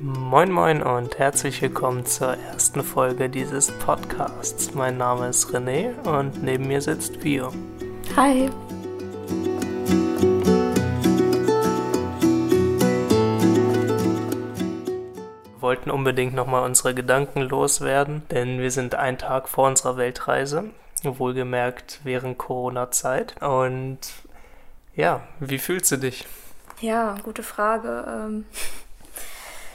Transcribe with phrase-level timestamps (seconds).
[0.00, 4.74] Moin Moin und herzlich willkommen zur ersten Folge dieses Podcasts.
[4.74, 7.52] Mein Name ist René und neben mir sitzt Bio.
[8.16, 8.50] Hi.
[15.44, 20.70] Wir wollten unbedingt nochmal unsere Gedanken loswerden, denn wir sind einen Tag vor unserer Weltreise,
[21.04, 23.40] wohlgemerkt während Corona-Zeit.
[23.40, 24.00] Und
[24.96, 26.26] ja, wie fühlst du dich?
[26.80, 28.04] Ja, gute Frage.
[28.08, 28.44] Ähm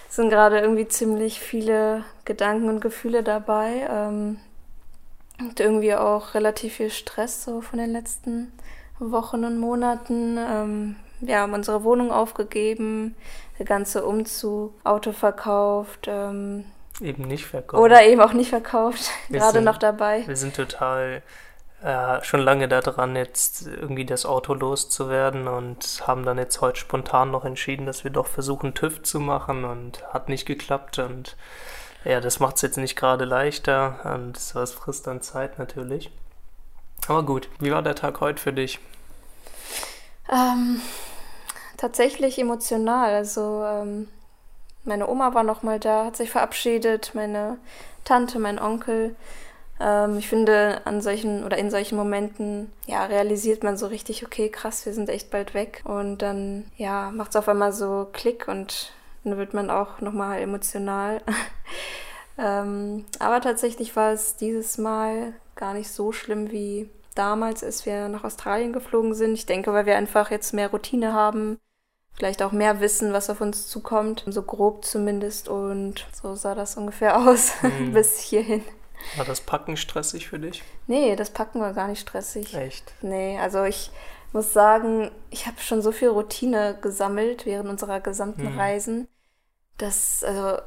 [0.09, 3.87] sind gerade irgendwie ziemlich viele Gedanken und Gefühle dabei.
[3.89, 4.39] Ähm,
[5.39, 8.51] und irgendwie auch relativ viel Stress so von den letzten
[8.99, 10.37] Wochen und Monaten.
[10.37, 13.15] Ähm, wir haben unsere Wohnung aufgegeben,
[13.57, 16.07] der ganze Umzug, Auto verkauft.
[16.07, 16.65] Ähm,
[16.99, 17.81] eben nicht verkauft.
[17.81, 20.23] Oder eben auch nicht verkauft, gerade noch dabei.
[20.27, 21.21] Wir sind total
[21.83, 27.31] äh, schon lange daran, jetzt irgendwie das Auto loszuwerden und haben dann jetzt heute spontan
[27.31, 31.37] noch entschieden, dass wir doch versuchen, TÜV zu machen und hat nicht geklappt und
[32.03, 36.11] ja, das macht es jetzt nicht gerade leichter und das frisst dann Zeit natürlich.
[37.07, 38.79] Aber gut, wie war der Tag heute für dich?
[40.29, 40.81] Ähm,
[41.77, 43.13] tatsächlich emotional.
[43.13, 44.07] Also ähm,
[44.83, 47.57] meine Oma war noch mal da, hat sich verabschiedet, meine
[48.05, 49.15] Tante, mein Onkel.
[49.79, 54.49] Ähm, ich finde, an solchen oder in solchen Momenten, ja, realisiert man so richtig, okay,
[54.49, 55.81] krass, wir sind echt bald weg.
[55.85, 58.91] Und dann, ja, macht es auf einmal so Klick und
[59.23, 61.21] dann wird man auch nochmal emotional.
[62.37, 68.07] ähm, aber tatsächlich war es dieses Mal gar nicht so schlimm wie damals, als wir
[68.07, 69.33] nach Australien geflogen sind.
[69.33, 71.59] Ich denke, weil wir einfach jetzt mehr Routine haben,
[72.13, 75.49] vielleicht auch mehr wissen, was auf uns zukommt, so grob zumindest.
[75.49, 77.93] Und so sah das ungefähr aus mhm.
[77.93, 78.63] bis hierhin.
[79.15, 80.63] War das Packen stressig für dich?
[80.87, 82.53] Nee, das Packen war gar nicht stressig.
[82.53, 82.93] Echt?
[83.01, 83.91] Nee, also ich
[84.33, 88.59] muss sagen, ich habe schon so viel Routine gesammelt während unserer gesamten hm.
[88.59, 89.07] Reisen,
[89.77, 90.61] dass, also,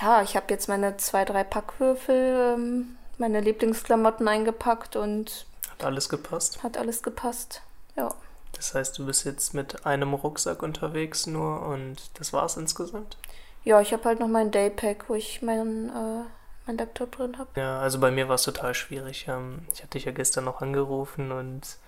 [0.00, 5.46] ja, ich habe jetzt meine zwei, drei Packwürfel, ähm, meine Lieblingsklamotten eingepackt und.
[5.70, 6.62] Hat alles gepasst?
[6.62, 7.62] Hat alles gepasst,
[7.96, 8.12] ja.
[8.56, 13.16] Das heißt, du bist jetzt mit einem Rucksack unterwegs nur und das war's insgesamt?
[13.64, 15.88] Ja, ich habe halt noch mein Daypack, wo ich meinen.
[15.88, 16.24] Äh,
[16.66, 17.48] mein Laptop drin habe.
[17.56, 19.26] Ja, also bei mir war es total schwierig.
[19.28, 21.78] Ähm, ich hatte dich ja gestern noch angerufen und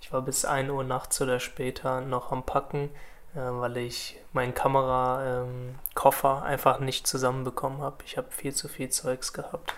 [0.00, 2.90] ich war bis 1 Uhr nachts oder später noch am Packen,
[3.34, 7.96] äh, weil ich meinen Kamerakoffer einfach nicht zusammenbekommen habe.
[8.04, 9.74] Ich habe viel zu viel Zeugs gehabt.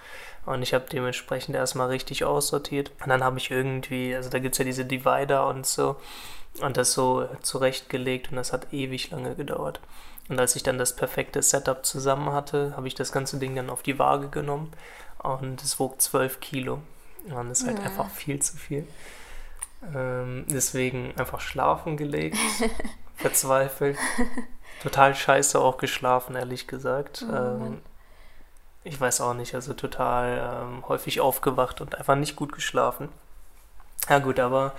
[0.47, 2.91] Und ich habe dementsprechend erstmal richtig aussortiert.
[3.03, 5.97] Und dann habe ich irgendwie, also da gibt es ja diese Divider und so,
[6.61, 9.81] und das so zurechtgelegt und das hat ewig lange gedauert.
[10.31, 13.69] Und als ich dann das perfekte Setup zusammen hatte, habe ich das ganze Ding dann
[13.69, 14.73] auf die Waage genommen
[15.19, 16.81] und es wog 12 Kilo.
[17.25, 17.87] Und das ist halt ja.
[17.87, 18.87] einfach viel zu viel.
[19.93, 22.39] Ähm, deswegen einfach schlafen gelegt,
[23.17, 23.99] verzweifelt.
[24.85, 27.27] Total scheiße auch geschlafen, ehrlich gesagt.
[27.29, 27.83] Oh, ähm,
[28.85, 33.09] ich weiß auch nicht, also total ähm, häufig aufgewacht und einfach nicht gut geschlafen.
[34.09, 34.75] Ja gut, aber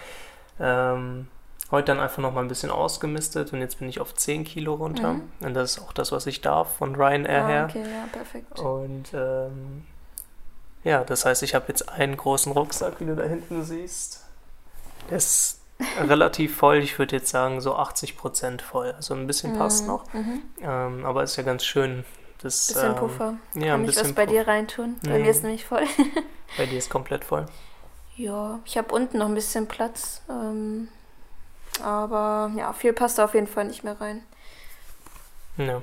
[0.62, 1.28] ähm,
[1.70, 4.74] Heute dann einfach noch mal ein bisschen ausgemistet und jetzt bin ich auf 10 Kilo
[4.74, 5.14] runter.
[5.14, 5.32] Mhm.
[5.40, 7.68] Und das ist auch das, was ich darf von Ryanair ah, her.
[7.70, 8.60] Okay, ja, perfekt.
[8.60, 9.86] Und ähm,
[10.84, 14.26] ja, das heißt, ich habe jetzt einen großen Rucksack, wie du da hinten siehst.
[15.10, 15.62] Der ist
[16.00, 16.78] relativ voll.
[16.78, 18.92] Ich würde jetzt sagen, so 80 Prozent voll.
[18.92, 19.88] Also ein bisschen passt mhm.
[19.88, 20.14] noch.
[20.14, 20.42] Mhm.
[20.62, 22.04] Ähm, aber ist ja ganz schön.
[22.42, 23.34] Das, bisschen ähm, Puffer.
[23.54, 24.96] Ja, Kann ein ich was bei dir reintun?
[25.04, 25.84] Bei mir ist nämlich voll.
[26.58, 27.46] bei dir ist komplett voll.
[28.16, 30.22] Ja, ich habe unten noch ein bisschen Platz.
[30.28, 30.88] Ähm,
[31.84, 34.24] aber ja, viel passt da auf jeden Fall nicht mehr rein.
[35.58, 35.82] Ja.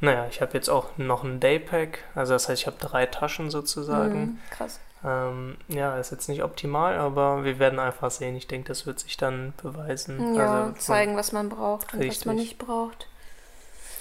[0.00, 2.00] Naja, ich habe jetzt auch noch ein Daypack.
[2.14, 4.20] Also das heißt, ich habe drei Taschen sozusagen.
[4.20, 4.80] Mhm, krass.
[5.04, 8.36] Ähm, ja, ist jetzt nicht optimal, aber wir werden einfach sehen.
[8.36, 10.34] Ich denke, das wird sich dann beweisen.
[10.34, 12.20] Ja, also, zeigen, was man braucht und richtig.
[12.20, 13.06] was man nicht braucht.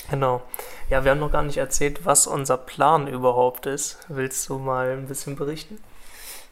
[0.09, 0.41] Genau.
[0.89, 3.99] Ja, wir haben noch gar nicht erzählt, was unser Plan überhaupt ist.
[4.07, 5.81] Willst du mal ein bisschen berichten?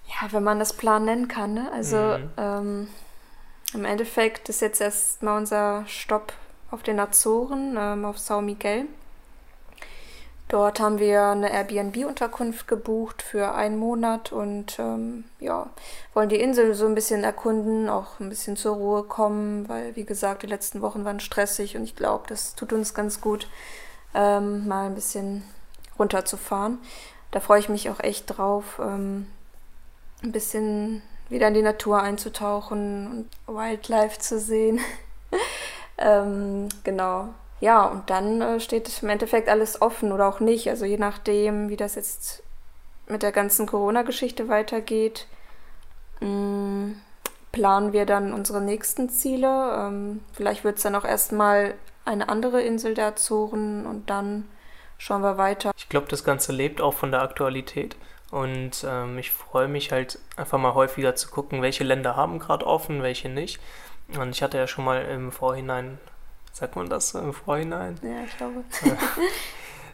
[0.07, 1.53] Ja, wenn man das Plan nennen kann.
[1.53, 1.69] Ne?
[1.73, 2.29] Also mhm.
[2.37, 2.87] ähm,
[3.73, 6.33] im Endeffekt ist jetzt erstmal unser Stopp
[6.71, 8.85] auf den Azoren, ähm, auf Sao Miguel.
[10.51, 15.69] Dort haben wir eine Airbnb-Unterkunft gebucht für einen Monat und ähm, ja,
[16.13, 20.03] wollen die Insel so ein bisschen erkunden, auch ein bisschen zur Ruhe kommen, weil wie
[20.03, 23.47] gesagt, die letzten Wochen waren stressig und ich glaube, das tut uns ganz gut,
[24.13, 25.43] ähm, mal ein bisschen
[25.97, 26.79] runterzufahren.
[27.31, 29.27] Da freue ich mich auch echt drauf, ähm,
[30.23, 31.01] ein bisschen
[31.31, 34.79] wieder in die Natur einzutauchen und Wildlife zu sehen.
[35.97, 37.29] ähm, genau.
[37.61, 40.69] Ja, und dann äh, steht im Endeffekt alles offen oder auch nicht.
[40.69, 42.43] Also je nachdem, wie das jetzt
[43.07, 45.27] mit der ganzen Corona-Geschichte weitergeht,
[46.19, 47.01] mh, mm,
[47.51, 49.75] planen wir dann unsere nächsten Ziele.
[49.77, 51.75] Ähm, vielleicht wird es dann auch erstmal
[52.05, 54.47] eine andere Insel der Azoren und dann
[54.97, 55.71] schauen wir weiter.
[55.77, 57.95] Ich glaube, das Ganze lebt auch von der Aktualität.
[58.31, 62.65] Und ähm, ich freue mich halt einfach mal häufiger zu gucken, welche Länder haben gerade
[62.65, 63.59] offen, welche nicht.
[64.17, 65.99] Und ich hatte ja schon mal im Vorhinein,
[66.53, 67.99] sagt man das im Vorhinein?
[68.01, 68.63] Ja, ich glaube.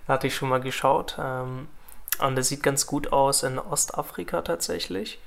[0.08, 1.18] da hatte ich schon mal geschaut.
[1.20, 1.68] Ähm,
[2.20, 5.20] und es sieht ganz gut aus in Ostafrika tatsächlich.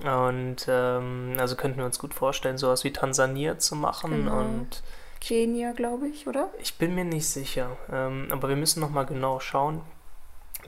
[0.00, 4.40] Und ähm, also könnten wir uns gut vorstellen, sowas wie Tansania zu machen genau.
[4.40, 4.82] und
[5.20, 6.50] Kenia, glaube ich, oder?
[6.58, 9.80] Ich bin mir nicht sicher, ähm, aber wir müssen noch mal genau schauen.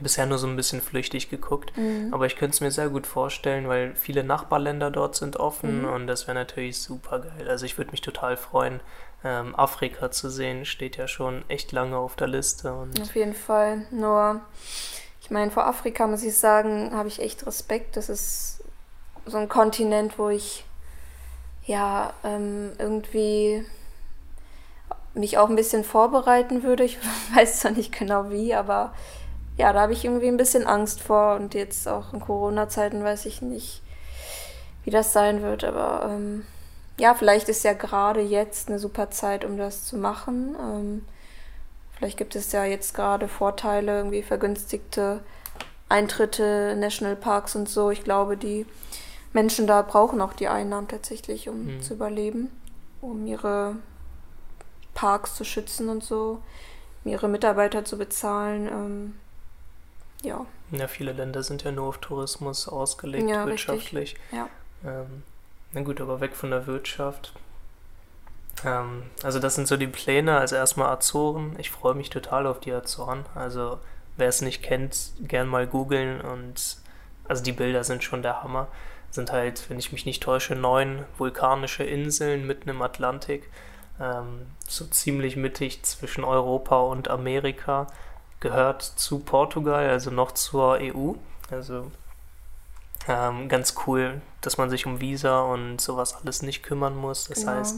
[0.01, 2.13] Bisher nur so ein bisschen flüchtig geguckt, mhm.
[2.13, 5.89] aber ich könnte es mir sehr gut vorstellen, weil viele Nachbarländer dort sind offen mhm.
[5.89, 7.49] und das wäre natürlich super geil.
[7.49, 8.81] Also ich würde mich total freuen,
[9.25, 12.73] ähm, Afrika zu sehen, steht ja schon echt lange auf der Liste.
[12.73, 13.87] Auf jeden Fall.
[13.91, 14.41] Nur,
[15.21, 17.97] ich meine, vor Afrika muss ich sagen, habe ich echt Respekt.
[17.97, 18.63] Das ist
[19.27, 20.65] so ein Kontinent, wo ich
[21.65, 23.65] ja ähm, irgendwie
[25.15, 26.85] mich auch ein bisschen vorbereiten würde.
[26.85, 26.99] Ich
[27.35, 28.95] weiß zwar nicht genau wie, aber
[29.59, 31.35] ja, da habe ich irgendwie ein bisschen Angst vor.
[31.35, 33.83] Und jetzt auch in Corona-Zeiten weiß ich nicht,
[34.85, 35.65] wie das sein wird.
[35.65, 36.47] Aber ähm,
[36.99, 40.57] ja, vielleicht ist ja gerade jetzt eine super Zeit, um das zu machen.
[40.61, 41.05] Ähm,
[41.97, 45.21] vielleicht gibt es ja jetzt gerade Vorteile, irgendwie vergünstigte
[45.89, 47.91] Eintritte, Nationalparks und so.
[47.91, 48.65] Ich glaube, die
[49.33, 51.83] Menschen da brauchen auch die Einnahmen tatsächlich, um mhm.
[51.83, 52.51] zu überleben,
[53.01, 53.75] um ihre
[54.95, 56.43] Parks zu schützen und so,
[57.05, 58.69] ihre Mitarbeiter zu bezahlen.
[58.69, 59.15] Ähm,
[60.23, 60.47] ja.
[60.71, 64.17] Ja, viele Länder sind ja nur auf Tourismus ausgelegt, ja, wirtschaftlich.
[64.33, 64.49] Ja.
[64.85, 65.23] Ähm,
[65.73, 67.33] na gut, aber weg von der Wirtschaft.
[68.65, 70.39] Ähm, also das sind so die Pläne.
[70.39, 71.57] Also erstmal Azoren.
[71.59, 73.25] Ich freue mich total auf die Azoren.
[73.35, 73.79] Also
[74.17, 76.79] wer es nicht kennt, gern mal googeln und
[77.29, 78.69] also die Bilder sind schon der Hammer.
[79.11, 83.49] Sind halt, wenn ich mich nicht täusche, neun vulkanische Inseln mitten im Atlantik
[84.01, 87.87] ähm, so ziemlich mittig zwischen Europa und Amerika,
[88.41, 91.13] gehört zu Portugal, also noch zur EU.
[91.51, 91.91] Also
[93.09, 97.25] ähm, ganz cool, dass man sich um Visa und sowas alles nicht kümmern muss.
[97.25, 97.53] Das genau.
[97.53, 97.77] heißt,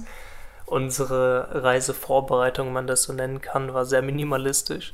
[0.67, 4.93] unsere Reisevorbereitung, wenn man das so nennen kann, war sehr minimalistisch.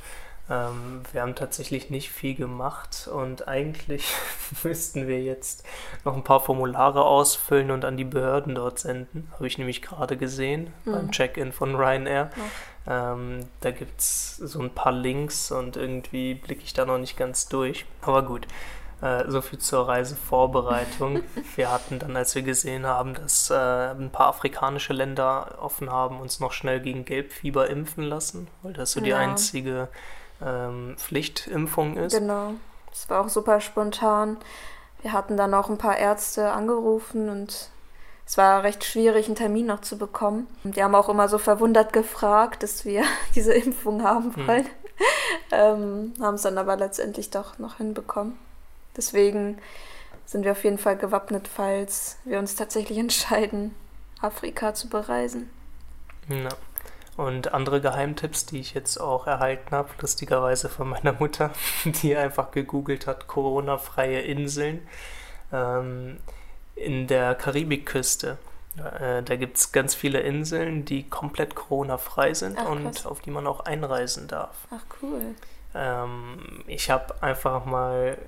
[0.49, 4.07] Ähm, wir haben tatsächlich nicht viel gemacht und eigentlich
[4.63, 5.65] müssten wir jetzt
[6.05, 9.29] noch ein paar Formulare ausfüllen und an die Behörden dort senden.
[9.33, 10.93] Habe ich nämlich gerade gesehen mhm.
[10.93, 12.31] beim Check-in von Ryanair.
[12.37, 12.43] Ja.
[12.87, 17.17] Ähm, da gibt es so ein paar Links und irgendwie blicke ich da noch nicht
[17.17, 17.85] ganz durch.
[18.03, 18.47] Aber gut.
[19.03, 21.23] Äh, so viel zur Reisevorbereitung.
[21.57, 26.21] wir hatten dann, als wir gesehen haben, dass äh, ein paar afrikanische Länder offen haben,
[26.21, 29.07] uns noch schnell gegen Gelbfieber impfen lassen, weil das so ja.
[29.07, 29.89] die einzige
[30.43, 32.19] ähm, Pflichtimpfung ist.
[32.19, 32.55] Genau,
[32.91, 34.39] das war auch super spontan.
[35.03, 37.71] Wir hatten dann auch ein paar Ärzte angerufen und
[38.27, 40.49] es war recht schwierig, einen Termin noch zu bekommen.
[40.65, 44.47] Die haben auch immer so verwundert gefragt, dass wir diese Impfung haben hm.
[44.47, 44.67] wollen.
[44.67, 44.73] Hm.
[45.53, 48.37] ähm, haben es dann aber letztendlich doch noch hinbekommen.
[48.97, 49.59] Deswegen
[50.25, 53.75] sind wir auf jeden Fall gewappnet, falls wir uns tatsächlich entscheiden,
[54.21, 55.51] Afrika zu bereisen.
[56.29, 56.49] Ja.
[57.17, 61.51] Und andere Geheimtipps, die ich jetzt auch erhalten habe, lustigerweise von meiner Mutter,
[61.85, 64.87] die einfach gegoogelt hat, Corona-freie Inseln
[65.53, 66.19] ähm,
[66.77, 68.39] in der Karibikküste.
[68.77, 73.31] Äh, da gibt es ganz viele Inseln, die komplett Corona-frei sind Ach, und auf die
[73.31, 74.69] man auch einreisen darf.
[74.71, 75.35] Ach cool.
[75.75, 78.19] Ähm, ich habe einfach mal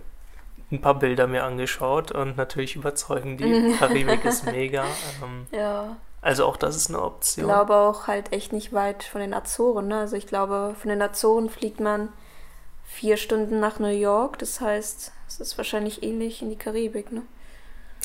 [0.71, 3.75] ein paar Bilder mir angeschaut und natürlich überzeugen die.
[3.79, 4.85] Karibik ist mega.
[5.23, 5.97] Ähm, ja.
[6.21, 7.45] Also auch das ist eine Option.
[7.45, 9.89] Ich glaube auch halt echt nicht weit von den Azoren.
[9.89, 10.01] Ne?
[10.01, 12.09] Also ich glaube, von den Azoren fliegt man
[12.85, 14.39] vier Stunden nach New York.
[14.39, 17.23] Das heißt, es ist wahrscheinlich ähnlich in die Karibik, ne?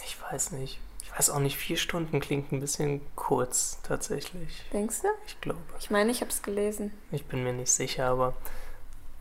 [0.05, 0.79] Ich weiß nicht.
[1.01, 4.63] Ich weiß auch nicht, vier Stunden klingt ein bisschen kurz tatsächlich.
[4.73, 5.07] Denkst du?
[5.27, 5.59] Ich glaube.
[5.79, 6.91] Ich meine, ich habe es gelesen.
[7.11, 8.33] Ich bin mir nicht sicher, aber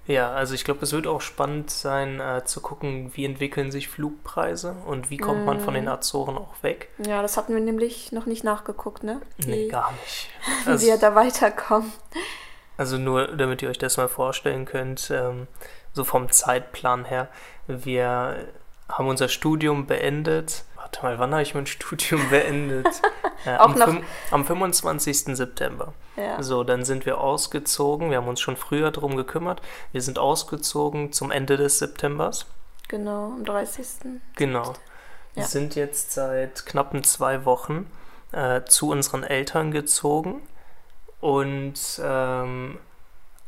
[0.06, 3.88] ja, also ich glaube, es wird auch spannend sein äh, zu gucken, wie entwickeln sich
[3.88, 5.44] Flugpreise und wie kommt mm.
[5.44, 5.90] man von den mhm.
[5.90, 6.88] Azoren auch weg.
[6.98, 9.20] Ja, das hatten wir nämlich noch nicht nachgeguckt, ne?
[9.36, 10.28] Wie, nee, gar nicht.
[10.64, 11.92] wie also, wir da weiterkommen.
[12.76, 15.46] Also nur, damit ihr euch das mal vorstellen könnt, ähm,
[15.92, 17.28] so vom Zeitplan her,
[17.68, 18.48] wir
[18.88, 20.64] haben unser Studium beendet.
[20.92, 22.86] Warte mal, wann habe ich mein Studium beendet?
[23.46, 24.02] äh, auch am, noch.
[24.30, 25.36] am 25.
[25.36, 25.94] September.
[26.16, 26.42] Ja.
[26.42, 28.10] So, dann sind wir ausgezogen.
[28.10, 29.62] Wir haben uns schon früher darum gekümmert.
[29.92, 32.46] Wir sind ausgezogen zum Ende des Septembers.
[32.88, 33.86] Genau, am 30.
[34.36, 34.74] Genau.
[35.34, 37.90] Wir sind jetzt seit knappen zwei Wochen
[38.32, 40.42] äh, zu unseren Eltern gezogen
[41.20, 42.78] und ähm,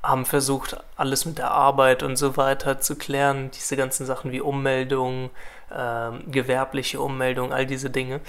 [0.04, 3.50] haben versucht, alles mit der Arbeit und so weiter zu klären.
[3.52, 5.30] Diese ganzen Sachen wie Ummeldung,
[5.75, 8.20] ähm, gewerbliche Ummeldung, all diese Dinge.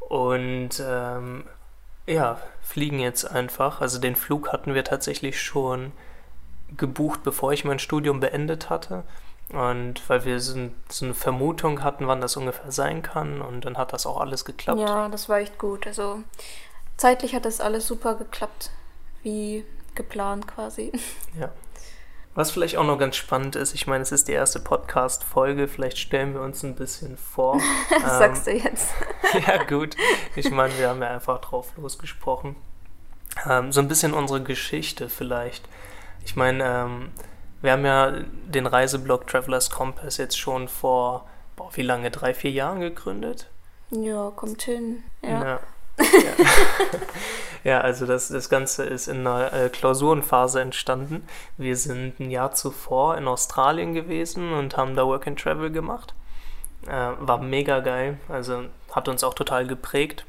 [0.00, 1.44] Und ähm,
[2.06, 3.80] Ja, fliegen jetzt einfach.
[3.80, 5.92] Also den Flug hatten wir tatsächlich schon
[6.76, 9.04] gebucht, bevor ich mein Studium beendet hatte.
[9.50, 13.40] Und weil wir so, so, eine Vermutung hatten, wann das ungefähr sein kann.
[13.40, 14.80] Und dann hat das auch alles geklappt.
[14.80, 15.86] Ja, das war echt gut.
[15.86, 16.22] Also
[16.96, 18.70] zeitlich hat das alles super geklappt.
[19.22, 19.64] Wie
[19.94, 20.92] geplant quasi.
[21.38, 21.50] Ja.
[22.34, 25.98] Was vielleicht auch noch ganz spannend ist, ich meine, es ist die erste Podcast-Folge, vielleicht
[25.98, 27.60] stellen wir uns ein bisschen vor.
[27.90, 28.92] das sagst du jetzt.
[29.46, 29.96] ja, gut.
[30.34, 32.56] Ich meine, wir haben ja einfach drauf losgesprochen.
[33.48, 35.68] Ähm, so ein bisschen unsere Geschichte vielleicht.
[36.24, 37.12] Ich meine, ähm,
[37.62, 38.10] wir haben ja
[38.46, 43.48] den Reiseblog Travelers Compass jetzt schon vor, boah, wie lange, drei, vier Jahren gegründet?
[43.90, 45.04] Ja, kommt hin.
[45.22, 45.44] Ja.
[45.44, 45.60] ja.
[47.64, 51.26] ja, also das, das Ganze ist in einer äh, Klausurenphase entstanden.
[51.56, 56.14] Wir sind ein Jahr zuvor in Australien gewesen und haben da Work and Travel gemacht.
[56.86, 60.26] Äh, war mega geil, also hat uns auch total geprägt.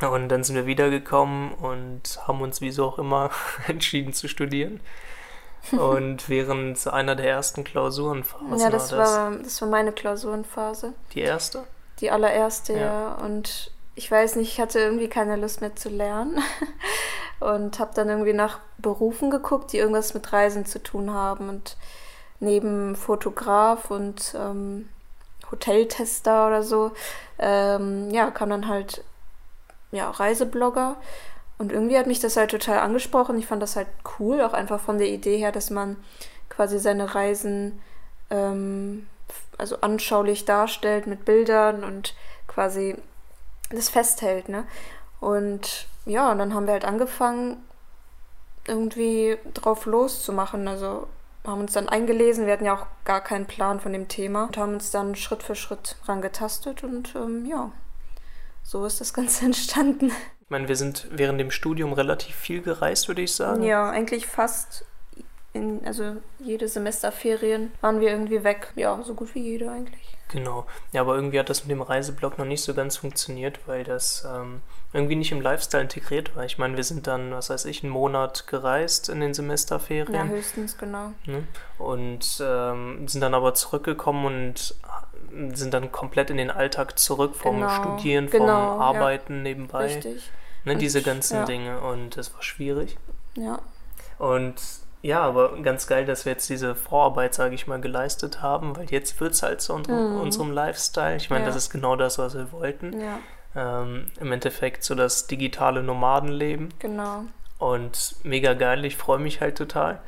[0.00, 3.30] Und dann sind wir wiedergekommen und haben uns, wieso auch immer,
[3.68, 4.80] entschieden zu studieren.
[5.70, 8.58] Und während einer der ersten Klausurenphasen.
[8.58, 10.92] Ja, das war, das, war, das war meine Klausurenphase.
[11.14, 11.64] Die erste?
[12.00, 12.80] Die allererste, ja.
[12.80, 13.14] ja.
[13.14, 16.38] Und ich weiß nicht, ich hatte irgendwie keine Lust mehr zu lernen
[17.40, 21.48] und habe dann irgendwie nach Berufen geguckt, die irgendwas mit Reisen zu tun haben.
[21.48, 21.76] Und
[22.40, 24.88] neben Fotograf und ähm,
[25.50, 26.92] Hoteltester oder so,
[27.38, 29.04] ähm, ja, kam dann halt
[29.90, 30.96] ja, Reiseblogger.
[31.58, 33.38] Und irgendwie hat mich das halt total angesprochen.
[33.38, 35.96] Ich fand das halt cool, auch einfach von der Idee her, dass man
[36.48, 37.80] quasi seine Reisen
[38.30, 39.06] ähm,
[39.58, 42.14] also anschaulich darstellt mit Bildern und
[42.48, 42.96] quasi
[43.76, 44.64] das festhält, ne?
[45.20, 47.58] Und ja, und dann haben wir halt angefangen,
[48.66, 50.68] irgendwie drauf loszumachen.
[50.68, 51.06] Also
[51.44, 54.56] haben uns dann eingelesen, wir hatten ja auch gar keinen Plan von dem Thema und
[54.56, 57.72] haben uns dann Schritt für Schritt rangetastet und ähm, ja,
[58.62, 60.12] so ist das Ganze entstanden.
[60.40, 63.62] Ich meine, wir sind während dem Studium relativ viel gereist, würde ich sagen.
[63.62, 64.84] Ja, eigentlich fast
[65.52, 68.72] in, also jede Semesterferien waren wir irgendwie weg.
[68.74, 70.16] Ja, so gut wie jede eigentlich.
[70.28, 70.64] Genau.
[70.92, 74.26] Ja, aber irgendwie hat das mit dem Reiseblog noch nicht so ganz funktioniert, weil das
[74.26, 74.62] ähm,
[74.94, 76.44] irgendwie nicht im Lifestyle integriert war.
[76.44, 80.14] Ich meine, wir sind dann, was weiß ich, einen Monat gereist in den Semesterferien.
[80.14, 81.12] Ja, höchstens, genau.
[81.26, 81.46] Ne?
[81.78, 84.74] Und ähm, sind dann aber zurückgekommen und
[85.54, 87.70] sind dann komplett in den Alltag zurück vom genau.
[87.70, 89.42] Studieren, vom genau, Arbeiten ja.
[89.42, 89.84] nebenbei.
[89.84, 90.30] Richtig.
[90.64, 91.44] Ne, diese ganzen ja.
[91.44, 92.96] Dinge und das war schwierig.
[93.36, 93.58] Ja.
[94.18, 94.54] Und
[95.02, 98.88] ja, aber ganz geil, dass wir jetzt diese Vorarbeit, sage ich mal, geleistet haben, weil
[98.90, 100.20] jetzt wird es halt zu unserem, mhm.
[100.20, 101.16] unserem Lifestyle.
[101.16, 101.48] Ich meine, ja.
[101.48, 103.00] das ist genau das, was wir wollten.
[103.00, 103.18] Ja.
[103.54, 106.72] Ähm, Im Endeffekt so das digitale Nomadenleben.
[106.78, 107.24] Genau.
[107.58, 110.00] Und mega geil, ich freue mich halt total.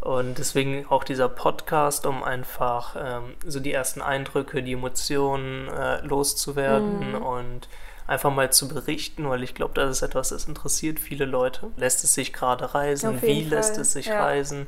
[0.00, 6.00] Und deswegen auch dieser Podcast, um einfach ähm, so die ersten Eindrücke, die Emotionen äh,
[6.02, 7.22] loszuwerden mhm.
[7.22, 7.68] und
[8.06, 11.68] einfach mal zu berichten, weil ich glaube, das ist etwas, das interessiert viele Leute.
[11.76, 13.20] Lässt es sich gerade reisen?
[13.22, 13.50] Wie Fall.
[13.58, 14.22] lässt es sich ja.
[14.22, 14.66] reisen?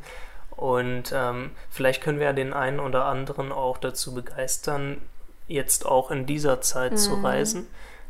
[0.51, 5.01] Und ähm, vielleicht können wir ja den einen oder anderen auch dazu begeistern,
[5.47, 6.97] jetzt auch in dieser Zeit mhm.
[6.97, 7.67] zu reisen,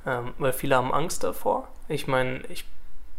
[0.06, 1.68] ähm, weil viele haben Angst davor.
[1.88, 2.64] Ich meine, ich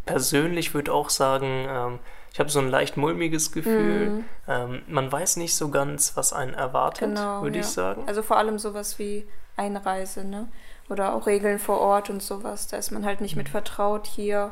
[0.06, 2.00] persönlich würde auch sagen, ähm,
[2.34, 4.10] ich habe so ein leicht mulmiges Gefühl.
[4.10, 4.26] Mhm.
[4.48, 7.62] Ähm, man weiß nicht so ganz, was einen erwartet, genau, würde ja.
[7.62, 8.04] ich sagen.
[8.08, 10.48] Also vor allem sowas wie Einreise, ne?
[10.90, 12.68] Oder auch Regeln vor Ort und sowas.
[12.68, 13.52] Da ist man halt nicht mit mhm.
[13.52, 14.08] vertraut.
[14.08, 14.52] Hier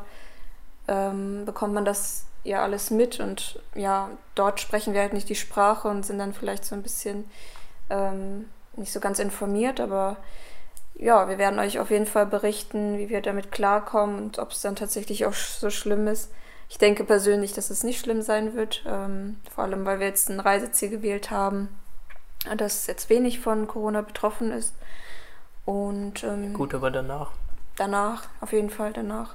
[0.86, 5.34] ähm, bekommt man das ja alles mit und ja, dort sprechen wir halt nicht die
[5.34, 7.28] Sprache und sind dann vielleicht so ein bisschen
[7.90, 10.16] ähm, nicht so ganz informiert, aber
[10.94, 14.62] ja, wir werden euch auf jeden Fall berichten, wie wir damit klarkommen und ob es
[14.62, 16.30] dann tatsächlich auch so schlimm ist.
[16.68, 20.28] Ich denke persönlich, dass es nicht schlimm sein wird, ähm, vor allem weil wir jetzt
[20.28, 21.68] ein Reiseziel gewählt haben,
[22.56, 24.74] das jetzt wenig von Corona betroffen ist.
[25.68, 27.30] Und ähm, gut, aber danach.
[27.76, 29.34] Danach, auf jeden Fall danach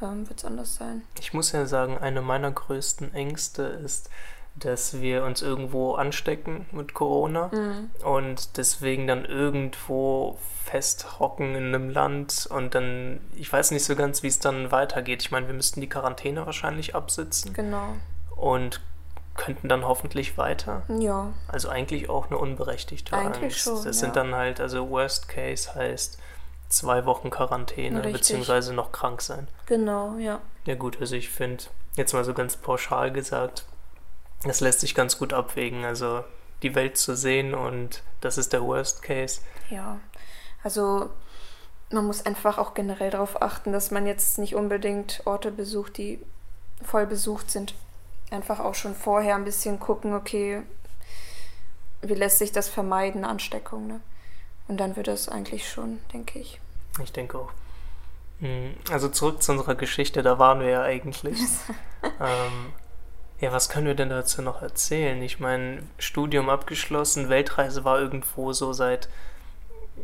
[0.00, 1.02] ähm, wird es anders sein.
[1.20, 4.08] Ich muss ja sagen, eine meiner größten Ängste ist,
[4.54, 7.90] dass wir uns irgendwo anstecken mit Corona mhm.
[8.02, 14.22] und deswegen dann irgendwo festhocken in einem Land und dann, ich weiß nicht so ganz,
[14.22, 15.20] wie es dann weitergeht.
[15.20, 17.52] Ich meine, wir müssten die Quarantäne wahrscheinlich absitzen.
[17.52, 17.96] Genau.
[18.36, 18.80] Und
[19.34, 20.82] könnten dann hoffentlich weiter.
[20.88, 21.32] Ja.
[21.48, 23.58] Also eigentlich auch eine unberechtigte eigentlich Angst.
[23.58, 23.92] Schon, das ja.
[23.92, 26.18] sind dann halt, also Worst Case heißt
[26.68, 28.12] zwei Wochen Quarantäne, Richtig.
[28.12, 29.48] beziehungsweise noch krank sein.
[29.66, 30.40] Genau, ja.
[30.64, 31.64] Ja gut, also ich finde,
[31.96, 33.64] jetzt mal so ganz pauschal gesagt,
[34.44, 35.84] das lässt sich ganz gut abwägen.
[35.84, 36.24] Also
[36.62, 39.40] die Welt zu sehen und das ist der Worst Case.
[39.70, 39.98] Ja,
[40.62, 41.10] also
[41.90, 46.24] man muss einfach auch generell darauf achten, dass man jetzt nicht unbedingt Orte besucht, die
[46.82, 47.74] voll besucht sind
[48.32, 50.62] einfach auch schon vorher ein bisschen gucken, okay,
[52.02, 54.00] wie lässt sich das vermeiden, Ansteckung, ne?
[54.68, 56.60] Und dann wird es eigentlich schon, denke ich.
[57.02, 57.50] Ich denke auch.
[58.40, 61.38] Hm, also zurück zu unserer Geschichte, da waren wir ja eigentlich.
[62.02, 62.72] ähm,
[63.40, 65.20] ja, was können wir denn dazu noch erzählen?
[65.22, 69.08] Ich meine, Studium abgeschlossen, Weltreise war irgendwo so seit,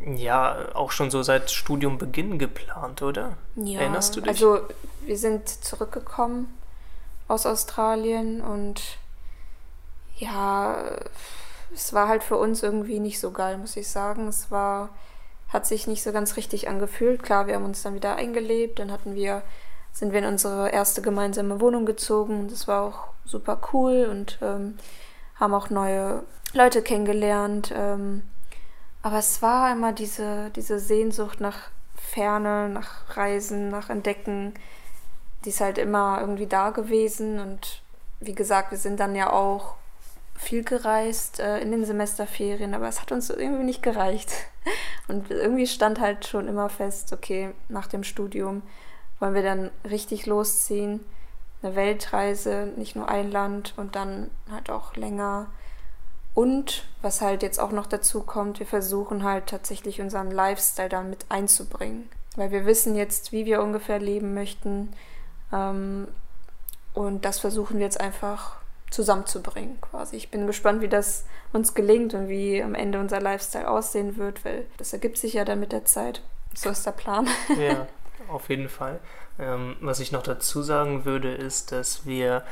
[0.04, 3.36] ja, auch schon so seit Studiumbeginn geplant, oder?
[3.56, 4.28] Ja, Erinnerst du dich?
[4.28, 4.60] Also
[5.04, 6.58] wir sind zurückgekommen
[7.28, 8.98] aus Australien und
[10.16, 10.76] ja,
[11.72, 14.26] es war halt für uns irgendwie nicht so geil, muss ich sagen.
[14.26, 14.90] Es war,
[15.48, 17.22] hat sich nicht so ganz richtig angefühlt.
[17.22, 19.42] Klar, wir haben uns dann wieder eingelebt, dann hatten wir,
[19.92, 22.48] sind wir in unsere erste gemeinsame Wohnung gezogen.
[22.48, 24.78] Das war auch super cool und ähm,
[25.36, 27.72] haben auch neue Leute kennengelernt.
[27.76, 28.22] Ähm,
[29.02, 34.54] aber es war immer diese, diese Sehnsucht nach Ferne, nach Reisen, nach Entdecken.
[35.44, 37.82] Die ist halt immer irgendwie da gewesen und
[38.20, 39.76] wie gesagt, wir sind dann ja auch
[40.38, 44.32] viel gereist äh, in den Semesterferien, aber es hat uns irgendwie nicht gereicht.
[45.08, 48.62] Und irgendwie stand halt schon immer fest, okay, nach dem Studium
[49.18, 51.04] wollen wir dann richtig losziehen.
[51.62, 55.46] Eine Weltreise, nicht nur ein Land und dann halt auch länger.
[56.34, 61.10] Und was halt jetzt auch noch dazu kommt, wir versuchen halt tatsächlich unseren Lifestyle dann
[61.10, 62.08] mit einzubringen.
[62.36, 64.92] Weil wir wissen jetzt, wie wir ungefähr leben möchten.
[65.52, 66.08] Ähm,
[66.94, 68.56] und das versuchen wir jetzt einfach
[68.90, 70.16] zusammenzubringen quasi.
[70.16, 74.44] Ich bin gespannt, wie das uns gelingt und wie am Ende unser Lifestyle aussehen wird,
[74.44, 76.22] weil das ergibt sich ja dann mit der Zeit.
[76.54, 77.28] So ist der Plan.
[77.58, 77.86] Ja,
[78.28, 79.00] auf jeden Fall.
[79.38, 82.42] Ähm, was ich noch dazu sagen würde, ist, dass wir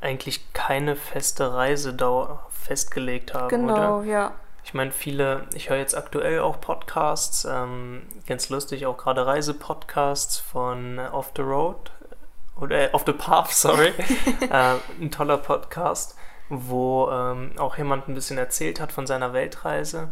[0.00, 4.06] eigentlich keine feste Reisedauer festgelegt haben, genau, oder?
[4.06, 4.32] ja.
[4.64, 10.38] Ich meine, viele, ich höre jetzt aktuell auch Podcasts, ähm, ganz lustig, auch gerade Reisepodcasts
[10.38, 11.90] von Off the Road,
[12.60, 13.88] oder äh, Off the Path, sorry,
[14.50, 16.16] äh, ein toller Podcast,
[16.48, 20.08] wo ähm, auch jemand ein bisschen erzählt hat von seiner Weltreise.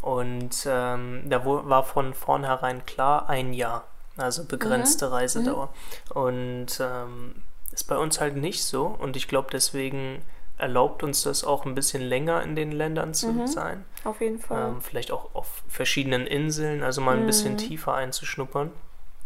[0.00, 3.84] Und ähm, da war von vornherein klar, ein Jahr,
[4.16, 5.12] also begrenzte mhm.
[5.12, 5.66] Reisedauer.
[5.66, 6.16] Mhm.
[6.16, 8.86] Und ähm, ist bei uns halt nicht so.
[8.86, 10.22] Und ich glaube, deswegen
[10.56, 13.46] erlaubt uns das auch ein bisschen länger in den Ländern zu mhm.
[13.46, 13.84] sein.
[14.04, 14.68] Auf jeden Fall.
[14.68, 17.58] Ähm, vielleicht auch auf verschiedenen Inseln, also mal ein bisschen mhm.
[17.58, 18.70] tiefer einzuschnuppern.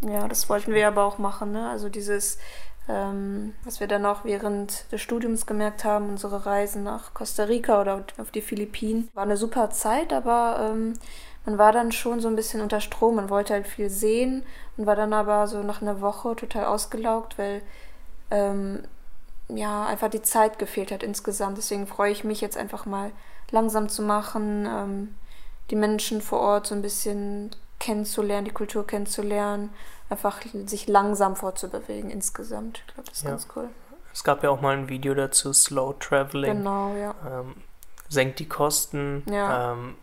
[0.03, 1.69] Ja, das wollten wir aber auch machen, ne?
[1.71, 2.39] Also dieses,
[2.89, 7.81] ähm, was wir dann auch während des Studiums gemerkt haben, unsere Reisen nach Costa Rica
[7.81, 10.95] oder auf die Philippinen, war eine super Zeit, aber ähm,
[11.47, 14.45] man war dann schon so ein bisschen unter Strom, man wollte halt viel sehen
[14.77, 17.63] und war dann aber so nach einer Woche total ausgelaugt, weil
[18.31, 18.85] ähm,
[19.49, 21.59] ja einfach die Zeit gefehlt hat insgesamt.
[21.59, 23.13] Deswegen freue ich mich jetzt einfach mal
[23.51, 25.15] langsam zu machen, ähm,
[25.71, 27.51] die Menschen vor Ort so ein bisschen
[27.85, 29.71] kennenzulernen, die Kultur kennenzulernen,
[30.09, 32.79] einfach sich langsam vorzubewegen insgesamt.
[32.79, 33.31] Ich glaube, das ist ja.
[33.31, 33.69] ganz cool.
[34.13, 36.59] Es gab ja auch mal ein Video dazu, Slow Traveling.
[36.59, 37.15] Genau, ja.
[37.29, 37.57] Ähm,
[38.09, 39.23] senkt die Kosten.
[39.31, 39.73] Ja.
[39.73, 39.97] Ähm,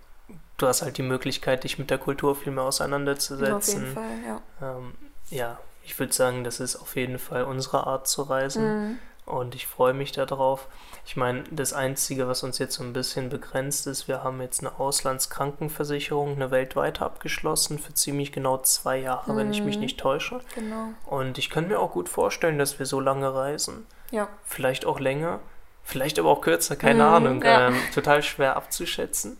[0.57, 3.55] du hast halt die Möglichkeit, dich mit der Kultur viel mehr auseinanderzusetzen.
[3.55, 4.41] Auf jeden Fall, ja.
[4.61, 4.93] Ähm,
[5.29, 8.63] ja, ich würde sagen, das ist auf jeden Fall unsere Art zu reisen.
[8.63, 8.99] Mhm.
[9.31, 10.67] Und ich freue mich darauf.
[11.05, 14.59] Ich meine, das Einzige, was uns jetzt so ein bisschen begrenzt ist, wir haben jetzt
[14.59, 19.37] eine Auslandskrankenversicherung, eine weltweite abgeschlossen für ziemlich genau zwei Jahre, mhm.
[19.37, 19.83] wenn ich mich mhm.
[19.83, 20.41] nicht täusche.
[20.53, 20.89] Genau.
[21.05, 23.85] Und ich könnte mir auch gut vorstellen, dass wir so lange reisen.
[24.11, 24.27] Ja.
[24.43, 25.39] Vielleicht auch länger,
[25.81, 27.41] vielleicht aber auch kürzer, keine mhm, Ahnung.
[27.41, 27.69] Ja.
[27.69, 29.37] Ähm, total schwer abzuschätzen.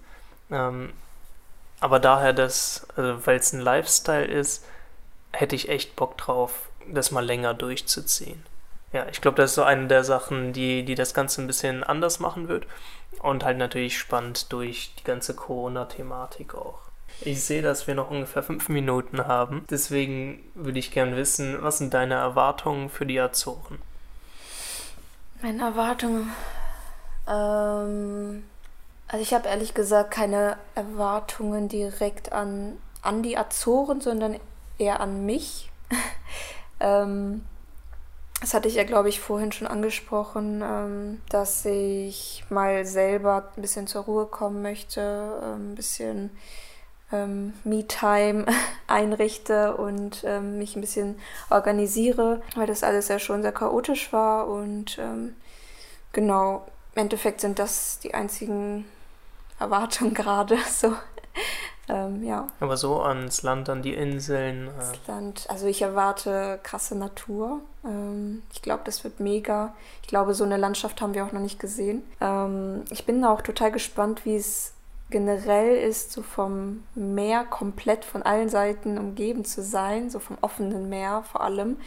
[0.49, 0.93] Ähm,
[1.81, 4.63] aber daher, dass, also weil es ein Lifestyle ist,
[5.33, 8.41] hätte ich echt Bock drauf, das mal länger durchzuziehen.
[8.93, 11.83] Ja, ich glaube, das ist so eine der Sachen, die, die das Ganze ein bisschen
[11.83, 12.67] anders machen wird.
[13.19, 16.79] Und halt natürlich spannend durch die ganze Corona-Thematik auch.
[17.23, 19.65] Ich sehe, dass wir noch ungefähr fünf Minuten haben.
[19.69, 23.79] Deswegen würde ich gerne wissen, was sind deine Erwartungen für die Azoren?
[25.41, 26.31] Meine Erwartungen.
[27.27, 28.43] Ähm,
[29.07, 34.39] also ich habe ehrlich gesagt keine Erwartungen direkt an, an die Azoren, sondern
[34.77, 35.69] eher an mich.
[36.79, 37.45] ähm,
[38.41, 43.61] das hatte ich ja, glaube ich, vorhin schon angesprochen, ähm, dass ich mal selber ein
[43.61, 46.31] bisschen zur Ruhe kommen möchte, ähm, ein bisschen
[47.11, 48.47] ähm, Me-Time
[48.87, 51.19] einrichte und ähm, mich ein bisschen
[51.51, 54.47] organisiere, weil das alles ja schon sehr chaotisch war.
[54.47, 55.35] Und ähm,
[56.11, 58.85] genau, im Endeffekt sind das die einzigen
[59.59, 60.95] Erwartungen gerade so.
[61.89, 62.47] Ähm, ja.
[62.59, 64.67] Aber so ans Land, an die Inseln.
[64.67, 64.71] Äh.
[64.77, 67.61] Das Land, also ich erwarte krasse Natur.
[67.83, 69.73] Ähm, ich glaube, das wird mega.
[70.01, 72.03] Ich glaube, so eine Landschaft haben wir auch noch nicht gesehen.
[72.19, 74.73] Ähm, ich bin auch total gespannt, wie es
[75.09, 80.89] generell ist, so vom Meer komplett von allen Seiten umgeben zu sein, so vom offenen
[80.89, 81.77] Meer vor allem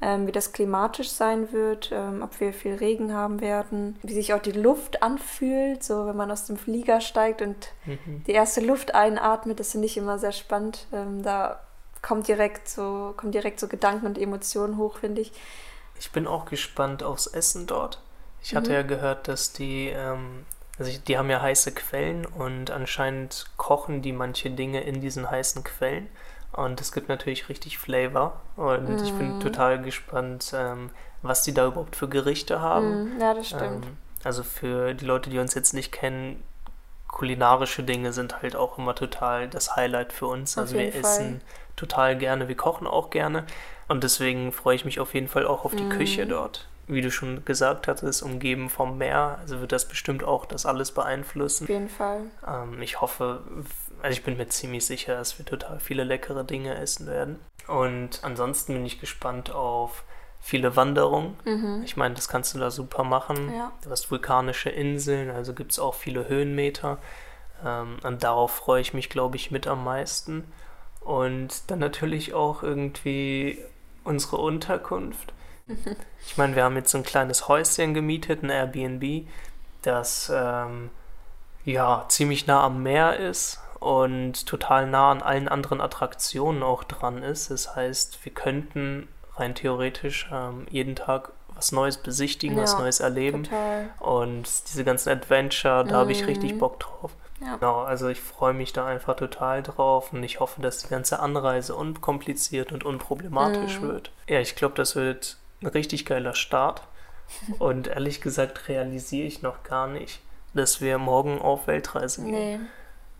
[0.00, 4.40] wie das klimatisch sein wird, ähm, ob wir viel Regen haben werden, wie sich auch
[4.40, 8.22] die Luft anfühlt, so wenn man aus dem Flieger steigt und mhm.
[8.26, 10.86] die erste Luft einatmet, das finde ich immer sehr spannend.
[10.92, 11.60] Ähm, da
[12.00, 15.32] kommt direkt so, kommen direkt so Gedanken und Emotionen hoch, finde ich.
[15.98, 18.00] Ich bin auch gespannt aufs Essen dort.
[18.42, 18.76] Ich hatte mhm.
[18.76, 20.46] ja gehört, dass die, ähm,
[20.78, 25.64] also die haben ja heiße Quellen und anscheinend kochen die manche Dinge in diesen heißen
[25.64, 26.08] Quellen.
[26.58, 28.40] Und es gibt natürlich richtig Flavor.
[28.56, 29.04] Und mhm.
[29.04, 29.40] ich bin mhm.
[29.40, 30.90] total gespannt, ähm,
[31.22, 33.14] was die da überhaupt für Gerichte haben.
[33.14, 33.20] Mhm.
[33.20, 33.86] Ja, das stimmt.
[33.86, 36.42] Ähm, also für die Leute, die uns jetzt nicht kennen,
[37.06, 40.58] kulinarische Dinge sind halt auch immer total das Highlight für uns.
[40.58, 41.00] Auf also wir Fall.
[41.00, 41.40] essen
[41.76, 43.44] total gerne, wir kochen auch gerne.
[43.86, 45.90] Und deswegen freue ich mich auf jeden Fall auch auf die mm.
[45.90, 46.66] Küche dort.
[46.88, 49.38] Wie du schon gesagt hattest, umgeben vom Meer.
[49.40, 51.64] Also wird das bestimmt auch das alles beeinflussen.
[51.64, 52.22] Auf jeden Fall.
[52.46, 53.42] Ähm, ich hoffe,
[54.02, 57.38] also ich bin mir ziemlich sicher, dass wir total viele leckere Dinge essen werden.
[57.66, 60.04] Und ansonsten bin ich gespannt auf
[60.40, 61.36] viele Wanderungen.
[61.44, 61.82] Mhm.
[61.84, 63.52] Ich meine, das kannst du da super machen.
[63.54, 63.72] Ja.
[63.82, 66.98] Du hast vulkanische Inseln, also gibt es auch viele Höhenmeter.
[67.64, 70.44] Ähm, und darauf freue ich mich, glaube ich, mit am meisten.
[71.00, 73.58] Und dann natürlich auch irgendwie
[74.04, 75.32] unsere Unterkunft.
[75.66, 75.76] Mhm.
[76.26, 79.26] Ich meine, wir haben jetzt so ein kleines Häuschen gemietet, ein Airbnb,
[79.80, 80.90] das ähm,
[81.64, 87.22] ja ziemlich nah am Meer ist und total nah an allen anderen Attraktionen auch dran
[87.22, 87.50] ist.
[87.50, 93.00] Das heißt, wir könnten rein theoretisch ähm, jeden Tag was Neues besichtigen, ja, was Neues
[93.00, 93.44] erleben.
[93.44, 93.90] Total.
[93.98, 95.98] Und diese ganzen Adventure, da mhm.
[95.98, 96.58] habe ich richtig mhm.
[96.58, 97.12] Bock drauf.
[97.40, 97.56] Ja.
[97.56, 101.20] Genau, also ich freue mich da einfach total drauf und ich hoffe, dass die ganze
[101.20, 103.88] Anreise unkompliziert und unproblematisch mhm.
[103.88, 104.10] wird.
[104.28, 106.82] Ja, ich glaube, das wird ein richtig geiler Start.
[107.58, 110.20] Und ehrlich gesagt realisiere ich noch gar nicht,
[110.54, 112.30] dass wir morgen auf Weltreise gehen.
[112.30, 112.60] Nee,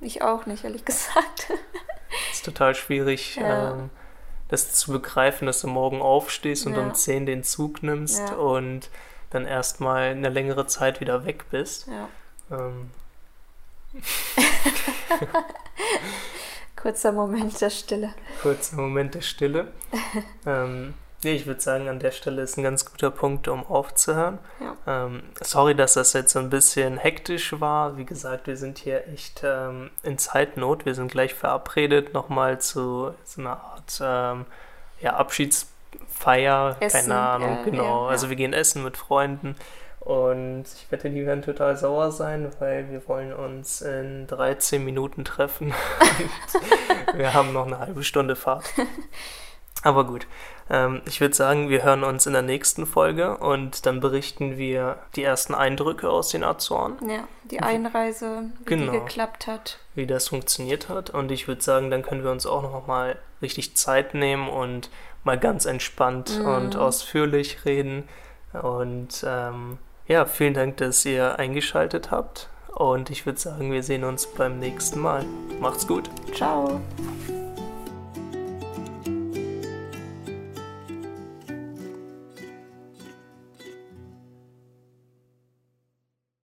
[0.01, 1.53] ich auch nicht, ehrlich gesagt.
[2.33, 3.37] ist total schwierig.
[3.37, 3.73] Ja.
[3.73, 3.91] Ähm,
[4.49, 6.81] das zu begreifen, dass du morgen aufstehst und ja.
[6.81, 8.35] um 10 den Zug nimmst ja.
[8.35, 8.89] und
[9.31, 11.87] dann erstmal eine längere Zeit wieder weg bist.
[11.87, 12.09] Ja.
[12.51, 12.91] Ähm.
[16.77, 18.15] Kurzer Moment der Stille.
[18.41, 19.73] Kurzer Moment der Stille.
[20.47, 24.39] ähm, Nee, ich würde sagen, an der Stelle ist ein ganz guter Punkt, um aufzuhören.
[24.61, 25.07] Ja.
[25.07, 27.97] Ähm, sorry, dass das jetzt so ein bisschen hektisch war.
[27.97, 30.87] Wie gesagt, wir sind hier echt ähm, in Zeitnot.
[30.87, 34.47] Wir sind gleich verabredet nochmal zu so einer Art ähm,
[35.01, 36.77] ja, Abschiedsfeier.
[36.79, 38.05] Essen, keine Ahnung, ja, genau.
[38.05, 39.57] Ja, also wir gehen essen mit Freunden.
[39.99, 45.25] Und ich wette, die werden total sauer sein, weil wir wollen uns in 13 Minuten
[45.25, 45.75] treffen.
[47.15, 48.65] wir haben noch eine halbe Stunde Fahrt.
[49.83, 50.27] Aber gut,
[50.71, 54.99] ähm, ich würde sagen, wir hören uns in der nächsten Folge und dann berichten wir
[55.15, 56.97] die ersten Eindrücke aus den Azoren.
[57.09, 59.79] Ja, die Einreise, wie genau, die geklappt hat.
[59.95, 61.11] Wie das funktioniert hat.
[61.11, 64.91] Und ich würde sagen, dann können wir uns auch noch mal richtig Zeit nehmen und
[65.25, 66.47] mal ganz entspannt mhm.
[66.47, 68.09] und ausführlich reden.
[68.53, 72.49] Und ähm, ja, vielen Dank, dass ihr eingeschaltet habt.
[72.75, 75.25] Und ich würde sagen, wir sehen uns beim nächsten Mal.
[75.61, 76.09] Macht's gut.
[76.35, 76.81] Ciao.